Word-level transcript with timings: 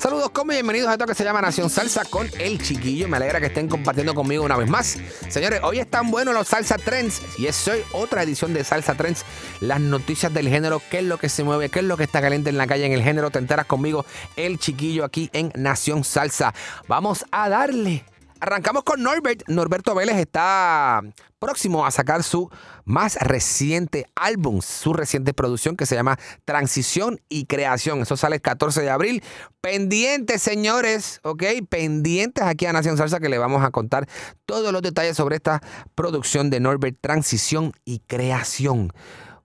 Saludos, 0.00 0.30
como 0.30 0.52
bienvenidos 0.52 0.88
a 0.88 0.92
esto 0.92 1.06
que 1.06 1.14
se 1.14 1.24
llama 1.24 1.42
Nación 1.42 1.68
Salsa 1.68 2.06
con 2.06 2.26
el 2.38 2.58
chiquillo. 2.62 3.06
Me 3.06 3.18
alegra 3.18 3.38
que 3.38 3.46
estén 3.46 3.68
compartiendo 3.68 4.14
conmigo 4.14 4.42
una 4.42 4.56
vez 4.56 4.66
más. 4.66 4.96
Señores, 5.28 5.60
hoy 5.62 5.78
están 5.78 6.10
buenos 6.10 6.32
los 6.32 6.48
Salsa 6.48 6.78
Trends 6.78 7.20
y 7.38 7.46
es 7.46 7.68
hoy 7.68 7.80
otra 7.92 8.22
edición 8.22 8.54
de 8.54 8.64
Salsa 8.64 8.94
Trends. 8.94 9.26
Las 9.60 9.78
noticias 9.78 10.32
del 10.32 10.48
género, 10.48 10.80
qué 10.90 11.00
es 11.00 11.04
lo 11.04 11.18
que 11.18 11.28
se 11.28 11.44
mueve, 11.44 11.68
qué 11.68 11.80
es 11.80 11.84
lo 11.84 11.98
que 11.98 12.04
está 12.04 12.22
caliente 12.22 12.48
en 12.48 12.56
la 12.56 12.66
calle 12.66 12.86
en 12.86 12.92
el 12.92 13.02
género. 13.02 13.30
Te 13.30 13.40
enteras 13.40 13.66
conmigo, 13.66 14.06
el 14.36 14.58
chiquillo 14.58 15.04
aquí 15.04 15.28
en 15.34 15.52
Nación 15.54 16.02
Salsa. 16.02 16.54
Vamos 16.88 17.26
a 17.30 17.50
darle. 17.50 18.02
Arrancamos 18.40 18.84
con 18.84 19.02
Norbert. 19.02 19.42
Norberto 19.48 19.94
Vélez 19.94 20.16
está 20.16 21.02
próximo 21.38 21.84
a 21.84 21.90
sacar 21.90 22.22
su 22.22 22.50
más 22.84 23.16
reciente 23.16 24.06
álbum, 24.14 24.62
su 24.62 24.94
reciente 24.94 25.34
producción 25.34 25.76
que 25.76 25.84
se 25.84 25.94
llama 25.94 26.18
Transición 26.46 27.20
y 27.28 27.44
Creación. 27.44 28.00
Eso 28.00 28.16
sale 28.16 28.36
el 28.36 28.42
14 28.42 28.80
de 28.80 28.90
abril. 28.90 29.22
Pendientes, 29.60 30.40
señores, 30.40 31.20
¿ok? 31.22 31.44
Pendientes 31.68 32.42
aquí 32.42 32.64
a 32.64 32.72
Nación 32.72 32.96
Salsa 32.96 33.20
que 33.20 33.28
le 33.28 33.36
vamos 33.36 33.62
a 33.62 33.70
contar 33.70 34.08
todos 34.46 34.72
los 34.72 34.80
detalles 34.80 35.16
sobre 35.16 35.36
esta 35.36 35.60
producción 35.94 36.48
de 36.48 36.60
Norbert 36.60 36.96
Transición 36.98 37.72
y 37.84 38.00
Creación. 38.00 38.92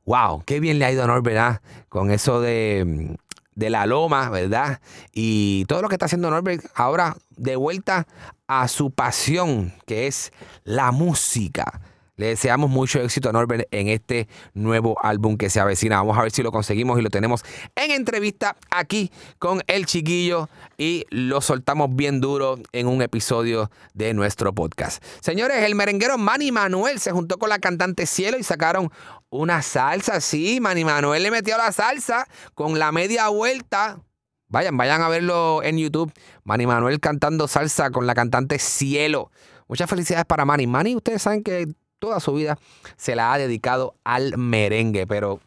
Wow, 0.05 0.43
qué 0.45 0.59
bien 0.59 0.79
le 0.79 0.85
ha 0.85 0.91
ido 0.91 1.03
a 1.03 1.07
Norbert 1.07 1.37
¿ah? 1.37 1.61
con 1.89 2.11
eso 2.11 2.39
de 2.39 3.17
de 3.55 3.69
la 3.69 3.85
loma, 3.85 4.29
¿verdad? 4.29 4.79
Y 5.13 5.65
todo 5.65 5.81
lo 5.81 5.89
que 5.89 5.95
está 5.95 6.05
haciendo 6.05 6.29
Norbert 6.29 6.65
ahora 6.75 7.17
de 7.31 7.55
vuelta 7.55 8.05
a 8.47 8.67
su 8.67 8.91
pasión, 8.91 9.73
que 9.85 10.07
es 10.07 10.31
la 10.63 10.91
música. 10.91 11.81
Le 12.17 12.27
deseamos 12.27 12.69
mucho 12.69 13.01
éxito 13.01 13.29
a 13.29 13.33
Norbert 13.33 13.67
en 13.71 13.89
este 13.89 14.27
nuevo 14.53 14.95
álbum 15.03 15.37
que 15.37 15.49
se 15.49 15.59
avecina. 15.59 15.97
Vamos 15.97 16.17
a 16.17 16.21
ver 16.21 16.31
si 16.31 16.43
lo 16.43 16.51
conseguimos 16.51 16.97
y 16.97 17.01
lo 17.01 17.09
tenemos 17.09 17.43
en 17.75 17.91
entrevista 17.91 18.55
aquí 18.69 19.11
con 19.37 19.61
el 19.67 19.85
chiquillo 19.85 20.49
y 20.77 21.05
lo 21.09 21.41
soltamos 21.41 21.93
bien 21.93 22.21
duro 22.21 22.57
en 22.71 22.87
un 22.87 23.01
episodio 23.01 23.69
de 23.93 24.13
nuestro 24.13 24.53
podcast. 24.53 25.03
Señores, 25.19 25.63
el 25.63 25.75
merenguero 25.75 26.17
Manny 26.17 26.51
Manuel 26.51 26.99
se 26.99 27.11
juntó 27.11 27.37
con 27.37 27.49
la 27.49 27.59
cantante 27.59 28.05
Cielo 28.05 28.37
y 28.37 28.43
sacaron 28.43 28.89
una 29.29 29.61
salsa. 29.61 30.21
Sí, 30.21 30.59
Manny 30.61 30.85
Manuel 30.85 31.21
le 31.21 31.31
metió 31.31 31.57
la 31.57 31.71
salsa 31.71 32.27
con 32.53 32.79
la 32.79 32.91
media 32.93 33.27
vuelta. 33.27 33.99
Vayan, 34.47 34.77
vayan 34.77 35.01
a 35.01 35.09
verlo 35.09 35.63
en 35.63 35.77
YouTube. 35.77 36.13
Manny 36.45 36.65
Manuel 36.65 37.01
cantando 37.01 37.47
salsa 37.47 37.89
con 37.89 38.07
la 38.07 38.13
cantante 38.13 38.57
Cielo. 38.57 39.31
Muchas 39.67 39.89
felicidades 39.89 40.25
para 40.25 40.45
Manny. 40.45 40.67
Manny, 40.67 40.95
ustedes 40.95 41.23
saben 41.23 41.43
que 41.43 41.67
toda 41.99 42.19
su 42.19 42.33
vida 42.33 42.57
se 42.97 43.15
la 43.15 43.33
ha 43.33 43.37
dedicado 43.37 43.95
al 44.03 44.37
merengue, 44.37 45.07
pero 45.07 45.39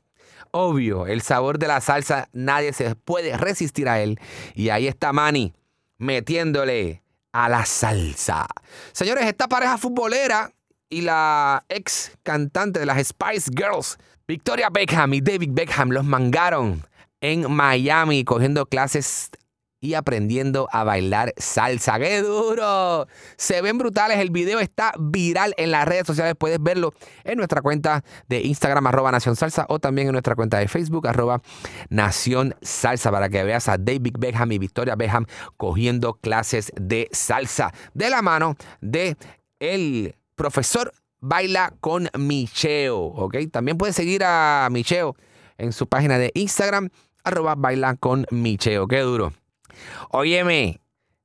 obvio, 0.50 1.06
el 1.06 1.22
sabor 1.22 1.58
de 1.58 1.68
la 1.68 1.80
salsa, 1.80 2.28
nadie 2.32 2.72
se 2.72 2.94
puede 2.94 3.36
resistir 3.36 3.88
a 3.88 4.00
él. 4.00 4.18
Y 4.54 4.70
ahí 4.70 4.86
está 4.86 5.12
Manny 5.12 5.54
metiéndole 5.98 7.02
a 7.32 7.48
la 7.48 7.64
salsa. 7.66 8.46
Señores, 8.92 9.26
esta 9.26 9.48
pareja 9.48 9.78
futbolera 9.78 10.52
y 10.88 11.02
la 11.02 11.64
ex 11.68 12.12
cantante 12.22 12.80
de 12.80 12.86
las 12.86 13.06
Spice 13.06 13.50
Girls, 13.54 13.98
Victoria 14.26 14.70
Beckham 14.70 15.14
y 15.14 15.20
David 15.20 15.50
Beckham, 15.52 15.90
los 15.90 16.04
mangaron 16.04 16.86
en 17.20 17.50
Miami 17.50 18.24
cogiendo 18.24 18.66
clases 18.66 19.30
y 19.80 19.94
aprendiendo 19.94 20.68
a 20.72 20.84
bailar 20.84 21.32
salsa. 21.36 21.98
¡Qué 21.98 22.22
duro! 22.22 23.06
Se 23.36 23.62
ven 23.62 23.78
brutales. 23.78 24.18
El 24.18 24.30
video 24.30 24.58
está 24.60 24.92
viral 24.98 25.54
en 25.56 25.70
las 25.70 25.86
redes 25.86 26.06
sociales. 26.06 26.34
Puedes 26.38 26.62
verlo 26.62 26.92
en 27.24 27.38
nuestra 27.38 27.62
cuenta 27.62 28.04
de 28.28 28.40
Instagram, 28.40 28.86
arroba 28.86 29.12
Nación 29.12 29.36
Salsa, 29.36 29.66
o 29.68 29.78
también 29.78 30.08
en 30.08 30.12
nuestra 30.12 30.34
cuenta 30.34 30.58
de 30.58 30.68
Facebook, 30.68 31.06
arroba 31.06 31.40
Nación 31.88 32.54
Salsa, 32.60 33.10
para 33.10 33.28
que 33.28 33.44
veas 33.44 33.68
a 33.68 33.78
David 33.78 34.16
Beckham 34.18 34.50
y 34.52 34.58
Victoria 34.58 34.96
Beckham 34.96 35.26
cogiendo 35.56 36.14
clases 36.14 36.72
de 36.74 37.08
salsa 37.12 37.72
de 37.94 38.10
la 38.10 38.22
mano 38.22 38.56
de 38.80 39.16
el 39.60 40.16
profesor 40.34 40.92
Baila 41.20 41.74
con 41.80 42.08
Micheo. 42.18 42.98
¿Ok? 42.98 43.36
También 43.50 43.78
puedes 43.78 43.96
seguir 43.96 44.22
a 44.24 44.68
Micheo 44.70 45.16
en 45.56 45.72
su 45.72 45.86
página 45.88 46.18
de 46.18 46.30
Instagram, 46.34 46.90
arroba 47.24 47.54
Baila 47.54 47.96
con 47.96 48.26
Micheo. 48.30 48.86
¡Qué 48.86 49.00
duro! 49.00 49.32
Óyeme, 50.10 50.80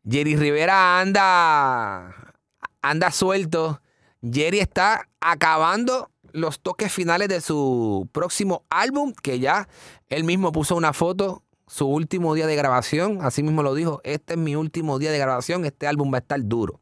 Jerry 0.09 0.35
Rivera 0.35 0.99
anda, 0.99 2.33
anda 2.81 3.11
suelto. 3.11 3.81
Jerry 4.21 4.59
está 4.59 5.07
acabando 5.19 6.09
los 6.33 6.59
toques 6.59 6.91
finales 6.91 7.29
de 7.29 7.41
su 7.41 8.09
próximo 8.11 8.63
álbum, 8.69 9.13
que 9.13 9.39
ya 9.39 9.69
él 10.09 10.23
mismo 10.23 10.51
puso 10.51 10.75
una 10.75 10.91
foto, 10.91 11.43
su 11.67 11.87
último 11.87 12.33
día 12.33 12.47
de 12.47 12.55
grabación, 12.55 13.19
así 13.21 13.43
mismo 13.43 13.63
lo 13.63 13.73
dijo, 13.73 14.01
este 14.03 14.33
es 14.33 14.39
mi 14.39 14.55
último 14.55 14.99
día 14.99 15.11
de 15.11 15.19
grabación, 15.19 15.63
este 15.65 15.87
álbum 15.87 16.11
va 16.11 16.17
a 16.17 16.21
estar 16.21 16.43
duro. 16.43 16.79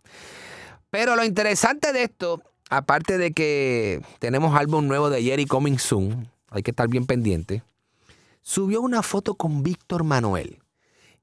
Pero 0.90 1.16
lo 1.16 1.24
interesante 1.24 1.94
de 1.94 2.04
esto, 2.04 2.42
aparte 2.70 3.18
de 3.18 3.32
que 3.32 4.02
tenemos 4.20 4.58
álbum 4.58 4.88
nuevo 4.88 5.10
de 5.10 5.22
Jerry 5.22 5.46
Coming 5.46 5.78
Soon, 5.78 6.30
hay 6.50 6.64
que 6.64 6.72
estar 6.72 6.88
bien 6.88 7.06
pendiente, 7.06 7.64
subió 8.42 8.82
una 8.82 9.04
foto 9.04 9.36
con 9.36 9.64
Víctor 9.64 10.04
Manuel. 10.04 10.61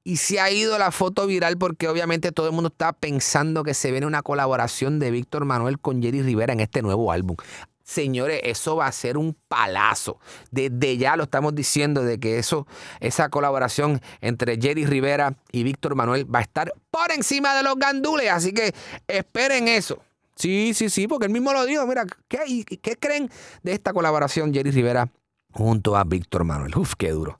Y 0.09 0.17
se 0.17 0.39
ha 0.39 0.49
ido 0.49 0.79
la 0.79 0.89
foto 0.89 1.27
viral 1.27 1.59
porque 1.59 1.87
obviamente 1.87 2.31
todo 2.31 2.47
el 2.47 2.51
mundo 2.51 2.69
está 2.69 2.93
pensando 2.93 3.63
que 3.63 3.75
se 3.75 3.91
viene 3.91 4.07
una 4.07 4.23
colaboración 4.23 4.97
de 4.97 5.11
Víctor 5.11 5.45
Manuel 5.45 5.77
con 5.77 6.01
Jerry 6.01 6.23
Rivera 6.23 6.51
en 6.51 6.61
este 6.61 6.81
nuevo 6.81 7.11
álbum. 7.11 7.37
Señores, 7.83 8.41
eso 8.43 8.75
va 8.75 8.87
a 8.87 8.91
ser 8.91 9.19
un 9.19 9.37
palazo. 9.47 10.17
Desde 10.49 10.97
ya 10.97 11.15
lo 11.15 11.25
estamos 11.25 11.53
diciendo 11.53 12.01
de 12.01 12.19
que 12.19 12.39
eso, 12.39 12.65
esa 13.01 13.29
colaboración 13.29 14.01
entre 14.19 14.59
Jerry 14.59 14.87
Rivera 14.87 15.35
y 15.51 15.61
Víctor 15.61 15.93
Manuel 15.93 16.25
va 16.25 16.39
a 16.39 16.41
estar 16.41 16.73
por 16.89 17.11
encima 17.11 17.55
de 17.55 17.61
los 17.61 17.75
gandules. 17.75 18.31
Así 18.31 18.51
que 18.51 18.73
esperen 19.07 19.67
eso. 19.67 20.01
Sí, 20.35 20.73
sí, 20.73 20.89
sí, 20.89 21.07
porque 21.07 21.27
él 21.27 21.31
mismo 21.31 21.53
lo 21.53 21.67
dijo. 21.67 21.85
Mira, 21.85 22.07
¿qué, 22.27 22.65
qué 22.81 22.95
creen 22.95 23.29
de 23.61 23.73
esta 23.73 23.93
colaboración 23.93 24.55
Jerry 24.55 24.71
Rivera 24.71 25.07
junto 25.53 25.95
a 25.95 26.03
Víctor 26.03 26.45
Manuel? 26.45 26.75
Uf, 26.75 26.95
qué 26.97 27.11
duro. 27.11 27.39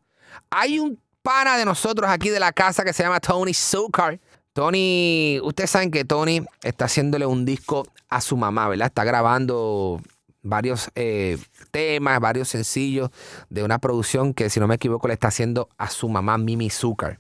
Hay 0.51 0.77
un 0.77 0.99
pana 1.29 1.59
de 1.59 1.65
nosotros 1.65 2.09
aquí 2.09 2.29
de 2.29 2.39
la 2.39 2.51
casa 2.51 2.83
que 2.83 2.91
se 2.91 3.03
llama 3.03 3.19
Tony 3.19 3.53
Zucker. 3.53 4.19
Tony, 4.51 5.39
ustedes 5.43 5.69
saben 5.69 5.91
que 5.91 6.03
Tony 6.03 6.41
está 6.63 6.85
haciéndole 6.85 7.27
un 7.27 7.45
disco 7.45 7.87
a 8.09 8.19
su 8.19 8.35
mamá, 8.35 8.67
¿verdad? 8.67 8.87
Está 8.87 9.03
grabando 9.03 10.01
varios 10.41 10.89
eh, 10.95 11.37
temas, 11.69 12.19
varios 12.19 12.49
sencillos 12.49 13.11
de 13.47 13.63
una 13.63 13.77
producción 13.77 14.33
que, 14.33 14.49
si 14.49 14.59
no 14.59 14.65
me 14.65 14.73
equivoco, 14.73 15.07
le 15.07 15.13
está 15.13 15.27
haciendo 15.27 15.69
a 15.77 15.91
su 15.91 16.09
mamá 16.09 16.39
Mimi 16.39 16.71
Zucker. 16.71 17.19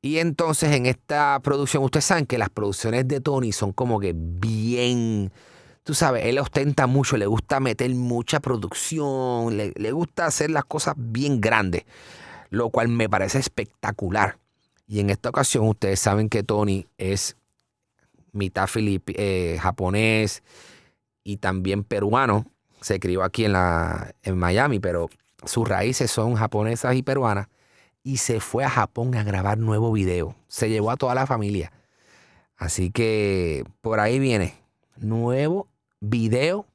Y 0.00 0.18
entonces 0.18 0.72
en 0.76 0.86
esta 0.86 1.40
producción, 1.42 1.82
ustedes 1.82 2.04
saben 2.04 2.26
que 2.26 2.38
las 2.38 2.50
producciones 2.50 3.08
de 3.08 3.20
Tony 3.20 3.50
son 3.50 3.72
como 3.72 3.98
que 3.98 4.12
bien, 4.14 5.32
tú 5.82 5.94
sabes, 5.94 6.24
él 6.24 6.38
ostenta 6.38 6.86
mucho, 6.86 7.16
le 7.16 7.26
gusta 7.26 7.58
meter 7.58 7.90
mucha 7.96 8.38
producción, 8.38 9.56
le, 9.56 9.72
le 9.74 9.90
gusta 9.90 10.26
hacer 10.26 10.52
las 10.52 10.64
cosas 10.66 10.94
bien 10.96 11.40
grandes 11.40 11.82
lo 12.50 12.70
cual 12.70 12.88
me 12.88 13.08
parece 13.08 13.38
espectacular. 13.38 14.36
Y 14.86 15.00
en 15.00 15.08
esta 15.08 15.28
ocasión 15.28 15.66
ustedes 15.68 16.00
saben 16.00 16.28
que 16.28 16.42
Tony 16.42 16.86
es 16.98 17.36
mitad 18.32 18.68
eh, 18.76 19.58
japonés 19.60 20.42
y 21.24 21.38
también 21.38 21.84
peruano. 21.84 22.44
Se 22.80 22.98
crió 22.98 23.22
aquí 23.22 23.44
en, 23.44 23.52
la, 23.52 24.14
en 24.22 24.36
Miami, 24.36 24.80
pero 24.80 25.08
sus 25.44 25.68
raíces 25.68 26.10
son 26.10 26.34
japonesas 26.34 26.94
y 26.96 27.02
peruanas. 27.02 27.48
Y 28.02 28.16
se 28.16 28.40
fue 28.40 28.64
a 28.64 28.70
Japón 28.70 29.14
a 29.14 29.22
grabar 29.22 29.58
nuevo 29.58 29.92
video. 29.92 30.34
Se 30.48 30.68
llevó 30.68 30.90
a 30.90 30.96
toda 30.96 31.14
la 31.14 31.26
familia. 31.26 31.72
Así 32.56 32.90
que 32.90 33.64
por 33.80 34.00
ahí 34.00 34.18
viene 34.18 34.54
nuevo 34.96 35.68
video 36.00 36.66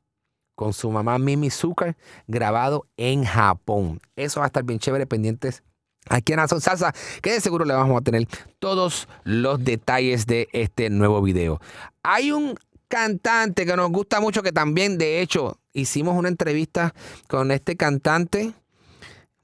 con 0.56 0.74
su 0.74 0.90
mamá 0.90 1.20
Mimi 1.20 1.50
Zucker, 1.50 1.96
grabado 2.28 2.88
en 2.98 3.24
Japón. 3.24 4.00
Eso 4.16 4.40
va 4.40 4.46
a 4.46 4.48
estar 4.48 4.64
bien 4.64 4.80
chévere, 4.80 5.06
pendientes 5.06 5.64
aquí 6.10 6.34
en 6.34 6.40
Azon 6.40 6.62
Salsa, 6.62 6.94
que 7.22 7.32
de 7.34 7.42
seguro 7.42 7.66
le 7.66 7.74
vamos 7.74 8.00
a 8.00 8.04
tener 8.04 8.28
todos 8.60 9.08
los 9.24 9.64
detalles 9.64 10.26
de 10.26 10.48
este 10.54 10.90
nuevo 10.90 11.22
video. 11.22 11.60
Hay 12.04 12.32
un 12.32 12.56
cantante 12.88 13.66
que 13.66 13.76
nos 13.76 13.92
gusta 13.92 14.20
mucho, 14.20 14.44
que 14.44 14.52
también, 14.52 14.98
de 14.98 15.22
hecho, 15.22 15.60
hicimos 15.74 16.16
una 16.18 16.30
entrevista 16.30 16.94
con 17.28 17.52
este 17.52 17.76
cantante. 17.76 18.54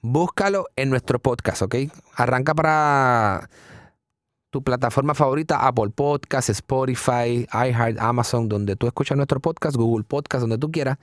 Búscalo 0.02 0.68
en 0.76 0.90
nuestro 0.90 1.20
podcast, 1.20 1.62
¿ok? 1.62 1.76
Arranca 2.16 2.56
para 2.56 3.50
tu 4.52 4.62
plataforma 4.62 5.16
favorita, 5.16 5.66
Apple 5.66 5.90
Podcast, 5.96 6.50
Spotify, 6.50 7.48
iHeart, 7.52 8.00
Amazon, 8.00 8.48
donde 8.48 8.76
tú 8.76 8.86
escuchas 8.86 9.18
nuestro 9.18 9.40
podcast, 9.40 9.76
Google 9.76 10.04
Podcast, 10.04 10.42
donde 10.42 10.58
tú 10.58 10.70
quieras. 10.72 10.98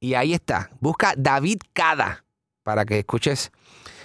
Y 0.00 0.14
ahí 0.14 0.34
está. 0.34 0.70
Busca 0.80 1.14
David 1.16 1.60
Cada 1.72 2.24
para 2.64 2.84
que 2.84 2.98
escuches 2.98 3.52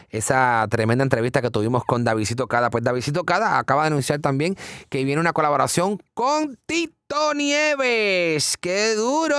esa 0.10 0.66
tremenda 0.70 1.04
entrevista 1.04 1.42
que 1.42 1.50
tuvimos 1.50 1.84
con 1.84 2.04
Davidito 2.04 2.48
Cada. 2.48 2.70
Pues 2.70 2.84
Davidito 2.84 3.24
Cada 3.24 3.58
acaba 3.58 3.84
de 3.84 3.88
anunciar 3.88 4.20
también 4.20 4.56
que 4.90 5.04
viene 5.04 5.20
una 5.20 5.34
colaboración 5.34 6.00
con 6.14 6.58
Tito 6.66 7.34
Nieves. 7.34 8.56
¡Qué 8.58 8.96
duro! 8.96 9.36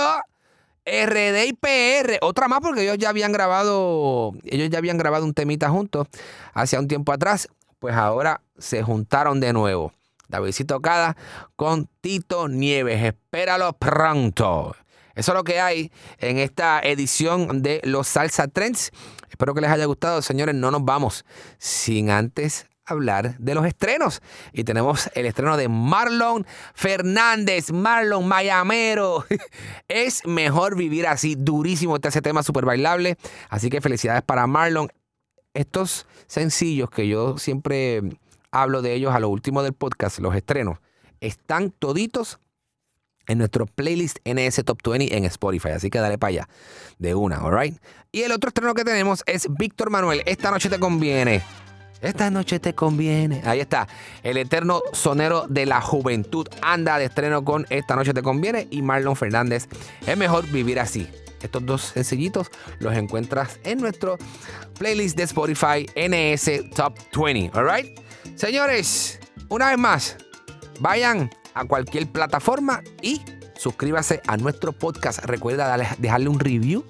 RD 0.83 1.45
y 1.45 1.53
PR, 1.53 2.17
otra 2.21 2.47
más 2.47 2.59
porque 2.59 2.81
ellos 2.81 2.97
ya 2.97 3.09
habían 3.09 3.31
grabado, 3.31 4.33
ellos 4.43 4.67
ya 4.71 4.79
habían 4.79 4.97
grabado 4.97 5.25
un 5.25 5.35
temita 5.35 5.69
juntos 5.69 6.07
hace 6.53 6.77
un 6.79 6.87
tiempo 6.87 7.11
atrás, 7.11 7.47
pues 7.81 7.95
ahora 7.95 8.41
se 8.59 8.83
juntaron 8.83 9.39
de 9.39 9.53
nuevo. 9.53 9.91
Davidito 10.29 10.79
Cada 10.81 11.17
con 11.55 11.89
Tito 11.99 12.47
Nieves, 12.47 13.03
espéralo 13.03 13.73
pronto. 13.73 14.75
Eso 15.15 15.31
es 15.31 15.35
lo 15.35 15.43
que 15.43 15.59
hay 15.59 15.91
en 16.19 16.37
esta 16.37 16.79
edición 16.79 17.63
de 17.63 17.81
los 17.83 18.07
Salsa 18.07 18.47
Trends. 18.47 18.91
Espero 19.29 19.55
que 19.55 19.61
les 19.61 19.71
haya 19.71 19.85
gustado, 19.85 20.21
señores. 20.21 20.53
No 20.53 20.69
nos 20.69 20.85
vamos 20.85 21.25
sin 21.57 22.11
antes 22.11 22.67
hablar 22.85 23.35
de 23.39 23.55
los 23.55 23.65
estrenos. 23.65 24.21
Y 24.53 24.63
tenemos 24.63 25.09
el 25.15 25.25
estreno 25.25 25.57
de 25.57 25.67
Marlon 25.67 26.45
Fernández, 26.75 27.71
Marlon 27.71 28.27
Mayamero. 28.27 29.25
es 29.87 30.23
mejor 30.25 30.77
vivir 30.77 31.07
así, 31.07 31.35
durísimo 31.35 31.95
este 31.95 32.09
ese 32.09 32.21
tema 32.21 32.43
súper 32.43 32.63
bailable. 32.63 33.17
Así 33.49 33.71
que 33.71 33.81
felicidades 33.81 34.21
para 34.21 34.45
Marlon. 34.45 34.87
Estos 35.53 36.05
sencillos 36.27 36.89
que 36.89 37.07
yo 37.07 37.37
siempre 37.37 38.01
hablo 38.51 38.81
de 38.81 38.93
ellos 38.93 39.13
a 39.13 39.19
lo 39.19 39.29
último 39.29 39.63
del 39.63 39.73
podcast, 39.73 40.19
los 40.19 40.35
estrenos, 40.35 40.79
están 41.19 41.71
toditos 41.71 42.39
en 43.27 43.37
nuestro 43.37 43.65
playlist 43.65 44.17
NS 44.25 44.63
Top 44.65 44.79
20 44.83 45.15
en 45.15 45.25
Spotify. 45.25 45.69
Así 45.69 45.89
que 45.89 45.99
dale 45.99 46.17
para 46.17 46.29
allá 46.29 46.49
de 46.99 47.15
una, 47.15 47.37
¿alright? 47.37 47.77
Y 48.11 48.21
el 48.21 48.31
otro 48.31 48.49
estreno 48.49 48.73
que 48.73 48.83
tenemos 48.83 49.23
es 49.25 49.47
Víctor 49.57 49.89
Manuel. 49.89 50.23
Esta 50.25 50.51
noche 50.51 50.69
te 50.69 50.79
conviene. 50.79 51.43
Esta 52.01 52.31
noche 52.31 52.59
te 52.59 52.73
conviene. 52.73 53.41
Ahí 53.45 53.59
está. 53.59 53.87
El 54.23 54.37
eterno 54.37 54.81
sonero 54.91 55.45
de 55.47 55.67
la 55.67 55.81
juventud 55.81 56.47
anda 56.61 56.97
de 56.97 57.05
estreno 57.05 57.45
con 57.45 57.67
Esta 57.69 57.95
noche 57.95 58.13
te 58.13 58.23
conviene 58.23 58.67
y 58.71 58.81
Marlon 58.81 59.15
Fernández. 59.15 59.67
Es 60.05 60.17
mejor 60.17 60.47
vivir 60.47 60.79
así. 60.79 61.07
Estos 61.43 61.65
dos 61.65 61.81
sencillitos 61.81 62.51
los 62.79 62.93
encuentras 62.95 63.59
en 63.63 63.79
nuestro 63.79 64.17
playlist 64.77 65.17
de 65.17 65.23
Spotify 65.23 65.85
NS 65.95 66.69
Top 66.75 66.97
20. 67.15 67.57
Alright? 67.57 67.99
Señores, 68.35 69.19
una 69.49 69.69
vez 69.69 69.77
más, 69.77 70.17
vayan 70.79 71.29
a 71.53 71.65
cualquier 71.65 72.07
plataforma 72.07 72.81
y 73.01 73.21
suscríbase 73.55 74.21
a 74.27 74.37
nuestro 74.37 74.71
podcast. 74.71 75.19
Recuerda 75.25 75.77
dejarle 75.99 76.29
un 76.29 76.39
review 76.39 76.85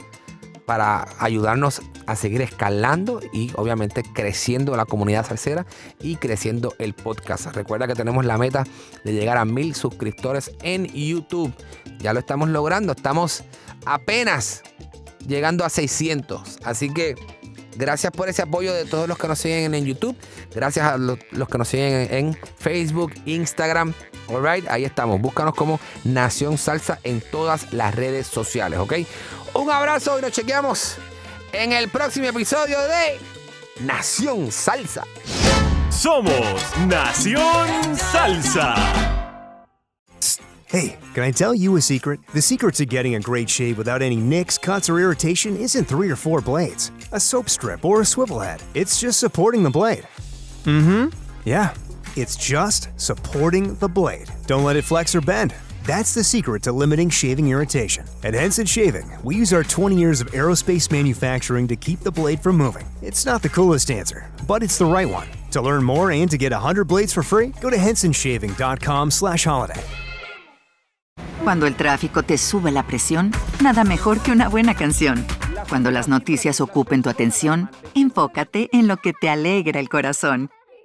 para 0.65 1.07
ayudarnos 1.19 1.81
a 2.05 2.15
seguir 2.15 2.41
escalando 2.41 3.19
y 3.33 3.51
obviamente 3.55 4.03
creciendo 4.03 4.75
la 4.75 4.85
comunidad 4.85 5.25
salsera 5.25 5.65
y 5.99 6.15
creciendo 6.15 6.73
el 6.79 6.93
podcast. 6.93 7.47
Recuerda 7.55 7.87
que 7.87 7.95
tenemos 7.95 8.25
la 8.25 8.37
meta 8.37 8.63
de 9.03 9.13
llegar 9.13 9.37
a 9.37 9.45
mil 9.45 9.75
suscriptores 9.75 10.51
en 10.61 10.87
YouTube. 10.87 11.53
Ya 11.99 12.13
lo 12.13 12.19
estamos 12.19 12.49
logrando, 12.49 12.93
estamos 12.93 13.43
apenas 13.85 14.63
llegando 15.27 15.65
a 15.65 15.69
600. 15.69 16.59
Así 16.63 16.93
que 16.93 17.15
gracias 17.75 18.11
por 18.11 18.29
ese 18.29 18.41
apoyo 18.41 18.73
de 18.73 18.85
todos 18.85 19.07
los 19.07 19.17
que 19.17 19.27
nos 19.27 19.39
siguen 19.39 19.73
en 19.73 19.85
YouTube. 19.85 20.15
Gracias 20.53 20.85
a 20.85 20.97
los, 20.97 21.17
que 21.17 21.57
nos 21.57 21.67
siguen 21.67 22.07
en, 22.11 22.37
Facebook, 22.57 23.13
Instagram. 23.25 23.93
Alright, 24.31 24.67
ahí 24.69 24.85
estamos. 24.85 25.19
Búscanos 25.19 25.53
como 25.55 25.79
Nación 26.03 26.57
Salsa 26.57 26.99
en 27.03 27.21
todas 27.21 27.73
las 27.73 27.93
redes 27.93 28.27
sociales, 28.27 28.79
¿ok? 28.79 28.93
Un 29.53 29.69
abrazo 29.69 30.17
y 30.17 30.21
nos 30.21 30.31
chequeamos 30.31 30.95
en 31.51 31.73
el 31.73 31.89
próximo 31.89 32.27
episodio 32.27 32.79
de 32.81 33.19
Nación 33.85 34.51
Salsa. 34.51 35.03
Somos 35.89 36.63
Nación 36.87 37.95
Salsa. 37.95 38.75
Hey, 40.71 40.97
can 41.13 41.25
I 41.25 41.31
tell 41.31 41.53
you 41.53 41.75
a 41.75 41.81
secret? 41.81 42.21
The 42.33 42.41
secret 42.41 42.75
to 42.75 42.85
getting 42.85 43.15
a 43.15 43.19
great 43.19 43.49
shave 43.49 43.77
without 43.77 44.01
any 44.01 44.15
nicks, 44.15 44.57
cuts, 44.57 44.89
or 44.89 45.01
irritation 45.01 45.57
isn't 45.57 45.83
three 45.83 46.09
or 46.09 46.15
four 46.15 46.39
blades, 46.39 46.93
a 47.11 47.19
soap 47.19 47.49
strip, 47.49 47.83
or 47.83 47.99
a 47.99 48.05
swivel 48.05 48.39
head. 48.39 48.63
It's 48.73 48.97
just 49.01 49.19
supporting 49.19 49.63
the 49.63 49.69
blade. 49.69 50.07
Mm 50.63 50.83
hmm. 50.83 51.09
Yeah, 51.43 51.73
it's 52.15 52.35
just 52.35 52.89
supporting 52.97 53.75
the 53.75 53.87
blade. 53.87 54.29
Don't 54.45 54.63
let 54.63 54.75
it 54.75 54.83
flex 54.83 55.15
or 55.15 55.21
bend. 55.21 55.53
That's 55.85 56.13
the 56.13 56.23
secret 56.23 56.61
to 56.63 56.71
limiting 56.71 57.09
shaving 57.09 57.49
irritation. 57.49 58.05
At 58.23 58.33
Henson 58.33 58.65
Shaving, 58.65 59.09
we 59.23 59.35
use 59.35 59.51
our 59.51 59.63
20 59.63 59.97
years 59.97 60.21
of 60.21 60.27
aerospace 60.31 60.91
manufacturing 60.91 61.67
to 61.67 61.75
keep 61.75 62.01
the 62.01 62.11
blade 62.11 62.39
from 62.39 62.57
moving. 62.57 62.87
It's 63.01 63.25
not 63.25 63.41
the 63.41 63.49
coolest 63.49 63.89
answer, 63.89 64.29
but 64.47 64.61
it's 64.61 64.77
the 64.77 64.85
right 64.85 65.09
one. 65.09 65.27
To 65.51 65.61
learn 65.61 65.83
more 65.83 66.11
and 66.11 66.29
to 66.29 66.37
get 66.37 66.51
100 66.51 66.87
blades 66.87 67.13
for 67.13 67.23
free, 67.23 67.53
go 67.61 67.69
to 67.69 67.77
hensonshaving.com/holiday. 67.77 69.81
Cuando 71.43 71.65
el 71.65 71.75
tráfico 71.75 72.21
te 72.21 72.37
sube 72.37 72.71
la 72.71 72.85
presión, 72.85 73.31
nada 73.61 73.83
mejor 73.83 74.19
que 74.19 74.31
una 74.31 74.47
buena 74.47 74.75
canción. 74.75 75.25
Cuando 75.69 75.89
las 75.89 76.07
noticias 76.07 76.61
ocupen 76.61 77.01
tu 77.01 77.09
atención, 77.09 77.71
enfócate 77.95 78.69
en 78.73 78.87
lo 78.87 78.97
que 78.97 79.13
te 79.13 79.29
alegra 79.29 79.79
el 79.79 79.89
corazón. 79.89 80.51